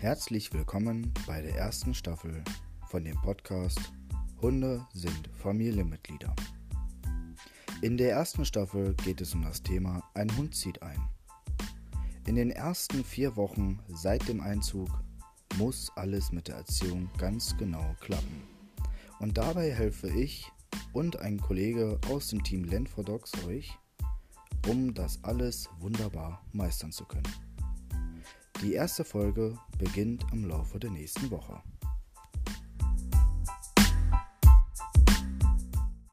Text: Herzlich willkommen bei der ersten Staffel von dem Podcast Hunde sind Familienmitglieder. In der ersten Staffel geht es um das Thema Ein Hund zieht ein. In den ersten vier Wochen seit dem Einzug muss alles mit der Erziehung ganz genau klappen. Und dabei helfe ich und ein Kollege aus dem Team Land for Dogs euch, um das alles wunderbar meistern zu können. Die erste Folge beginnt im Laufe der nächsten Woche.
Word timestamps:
Herzlich 0.00 0.52
willkommen 0.52 1.12
bei 1.26 1.42
der 1.42 1.56
ersten 1.56 1.92
Staffel 1.92 2.44
von 2.86 3.02
dem 3.02 3.20
Podcast 3.20 3.80
Hunde 4.40 4.86
sind 4.94 5.28
Familienmitglieder. 5.34 6.36
In 7.82 7.96
der 7.96 8.12
ersten 8.12 8.44
Staffel 8.44 8.94
geht 8.94 9.20
es 9.20 9.34
um 9.34 9.42
das 9.42 9.60
Thema 9.60 10.04
Ein 10.14 10.34
Hund 10.36 10.54
zieht 10.54 10.80
ein. 10.82 11.00
In 12.28 12.36
den 12.36 12.52
ersten 12.52 13.02
vier 13.02 13.34
Wochen 13.34 13.80
seit 13.88 14.28
dem 14.28 14.40
Einzug 14.40 14.88
muss 15.56 15.90
alles 15.96 16.30
mit 16.30 16.46
der 16.46 16.58
Erziehung 16.58 17.10
ganz 17.18 17.56
genau 17.56 17.96
klappen. 17.98 18.44
Und 19.18 19.36
dabei 19.36 19.72
helfe 19.72 20.08
ich 20.10 20.48
und 20.92 21.18
ein 21.18 21.40
Kollege 21.40 21.98
aus 22.08 22.28
dem 22.28 22.44
Team 22.44 22.62
Land 22.62 22.88
for 22.88 23.02
Dogs 23.02 23.32
euch, 23.48 23.76
um 24.68 24.94
das 24.94 25.18
alles 25.24 25.68
wunderbar 25.80 26.46
meistern 26.52 26.92
zu 26.92 27.04
können. 27.04 27.47
Die 28.62 28.72
erste 28.72 29.04
Folge 29.04 29.56
beginnt 29.78 30.26
im 30.32 30.44
Laufe 30.44 30.80
der 30.80 30.90
nächsten 30.90 31.30
Woche. 31.30 31.62